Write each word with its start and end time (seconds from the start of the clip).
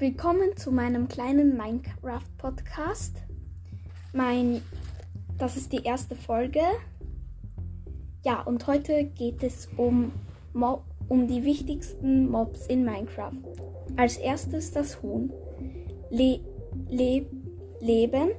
Willkommen 0.00 0.56
zu 0.56 0.72
meinem 0.72 1.08
kleinen 1.08 1.58
Minecraft-Podcast. 1.58 3.16
Mein, 4.14 4.62
das 5.36 5.58
ist 5.58 5.74
die 5.74 5.84
erste 5.84 6.16
Folge. 6.16 6.62
Ja, 8.24 8.40
und 8.40 8.66
heute 8.66 9.04
geht 9.04 9.42
es 9.42 9.68
um, 9.76 10.10
Mob, 10.54 10.84
um 11.10 11.26
die 11.26 11.44
wichtigsten 11.44 12.30
Mobs 12.30 12.66
in 12.66 12.82
Minecraft. 12.82 13.42
Als 13.98 14.16
erstes 14.16 14.72
das 14.72 15.02
Huhn. 15.02 15.30
Le, 16.08 16.40
le, 16.88 17.26
Leben. 17.80 18.30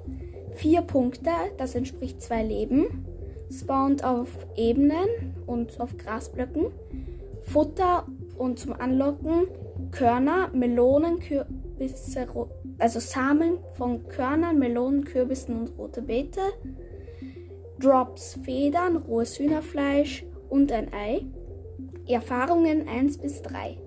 Vier 0.56 0.82
Punkte, 0.82 1.30
das 1.60 1.76
entspricht 1.76 2.24
zwei 2.24 2.44
Leben. 2.44 3.06
Spawnt 3.52 4.04
auf 4.04 4.30
Ebenen 4.58 5.36
und 5.46 5.80
auf 5.80 5.96
Grasblöcken. 5.96 6.72
Futter 7.44 8.08
und 8.38 8.60
zum 8.60 8.74
Anlocken 8.74 9.48
Körner, 9.92 10.50
Melonen, 10.54 11.20
Kürbisse, 11.20 12.28
also 12.78 13.00
Samen 13.00 13.58
von 13.78 14.08
Körnern, 14.08 14.60
Melonen, 14.60 15.06
Kürbissen 15.06 15.60
und 15.60 15.78
rote 15.78 16.02
Beete. 16.02 16.42
Drops, 17.80 18.40
Federn, 18.44 18.98
rohes 18.98 19.40
Hühnerfleisch 19.40 20.26
und 20.50 20.72
ein 20.72 20.94
Ei. 20.94 21.26
Erfahrungen 22.08 22.88
1 22.88 23.18
bis 23.18 23.42
3. 23.42 23.78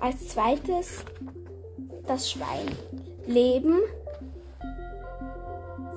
Als 0.00 0.28
zweites 0.28 1.04
das 2.06 2.30
Schwein. 2.30 2.66
Leben 3.26 3.78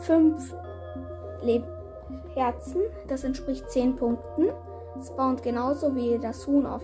5 0.02 0.56
Le 1.44 1.64
Herzen, 2.34 2.82
das 3.08 3.24
entspricht 3.24 3.70
10 3.70 3.96
Punkten. 3.96 4.50
Spawnt 5.06 5.44
genauso 5.44 5.96
wie 5.96 6.18
das 6.20 6.46
Huhn 6.48 6.66
auf 6.66 6.84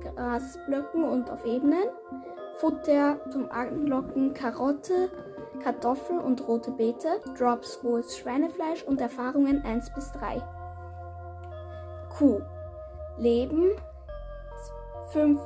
Grasblöcken 0.00 1.04
und 1.04 1.30
auf 1.30 1.44
Ebenen. 1.44 1.84
Futter 2.58 3.18
zum 3.30 3.50
Anlocken 3.50 4.34
Karotte, 4.34 5.10
Kartoffel 5.62 6.18
und 6.18 6.46
rote 6.46 6.72
Beete. 6.72 7.20
Drops 7.36 7.80
rohes 7.84 8.16
Schweinefleisch 8.18 8.82
und 8.84 9.00
Erfahrungen 9.00 9.64
1 9.64 9.94
bis 9.94 10.10
3. 10.12 10.42
Kuh. 12.16 12.40
Leben 13.16 13.70
5 15.10 15.40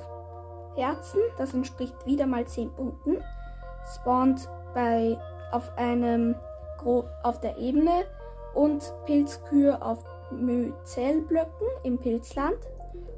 Herzen, 0.75 1.21
das 1.37 1.55
entspricht 1.55 2.07
wieder 2.07 2.27
mal 2.27 2.47
10 2.47 2.73
Punkten. 2.73 3.23
Spawnt 3.95 4.48
bei 4.75 5.19
auf 5.53 5.71
einem 5.77 6.35
auf 7.23 7.41
der 7.41 7.59
Ebene 7.59 8.05
und 8.55 8.93
Pilzkühe 9.07 9.81
auf 9.81 10.03
Myzelblöcken 10.33 11.69
im 11.85 11.98
Pilzland. 11.98 12.59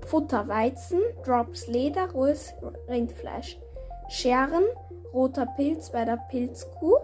Futter 0.06 0.48
Weizen, 0.48 1.00
Drops 1.24 1.66
Leder, 1.66 2.10
rohes 2.12 2.54
Rindfleisch. 2.88 3.58
Scheren, 4.08 4.64
roter 5.12 5.46
Pilz 5.46 5.90
bei 5.90 6.04
der 6.04 6.18
Pilzkuh. 6.30 6.96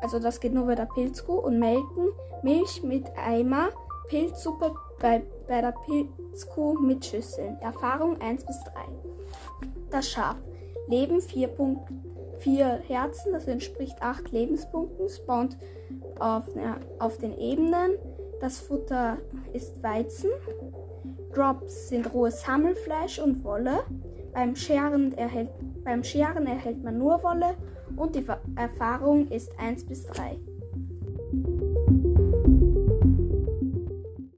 Also 0.00 0.18
das 0.18 0.40
geht 0.40 0.52
nur 0.52 0.66
bei 0.66 0.74
der 0.74 0.86
Pilzkuh. 0.86 1.38
Und 1.38 1.58
melken, 1.58 2.08
Milch 2.42 2.82
mit 2.82 3.04
Eimer, 3.16 3.68
Pilzsuppe 4.08 4.74
bei, 5.00 5.22
bei 5.46 5.60
der 5.60 5.74
Pilzkuh 5.86 6.78
mit 6.80 7.04
Schüsseln. 7.04 7.58
Erfahrung 7.60 8.20
1 8.20 8.44
bis 8.44 8.58
3. 8.64 8.72
Das 9.90 10.08
Schaf. 10.08 10.36
Leben 10.88 11.20
4 11.20 11.48
Punkte. 11.48 11.94
4 12.38 12.82
Herzen, 12.86 13.32
das 13.32 13.48
entspricht 13.48 14.00
8 14.00 14.30
Lebenspunkten, 14.30 15.08
spawnt 15.08 15.56
auf, 16.20 16.44
ja, 16.54 16.78
auf 16.98 17.18
den 17.18 17.36
Ebenen. 17.36 17.92
Das 18.40 18.60
Futter 18.60 19.18
ist 19.52 19.82
Weizen. 19.82 20.30
Drops 21.34 21.88
sind 21.88 22.12
rohes 22.12 22.46
Hammelfleisch 22.46 23.18
und 23.18 23.44
Wolle. 23.44 23.80
Beim 24.32 24.54
Scheren, 24.54 25.16
erhält, 25.16 25.50
beim 25.84 26.04
Scheren 26.04 26.46
erhält 26.46 26.82
man 26.82 26.98
nur 26.98 27.22
Wolle 27.22 27.56
und 27.96 28.14
die 28.14 28.24
Erfahrung 28.56 29.28
ist 29.28 29.50
1 29.58 29.86
bis 29.86 30.06
3. 30.06 30.38